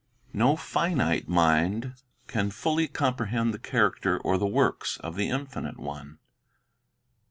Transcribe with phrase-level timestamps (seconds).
[0.33, 1.93] A TO finite mind
[2.25, 6.17] can fully comprehend the character ^* or the works of the Infinite One.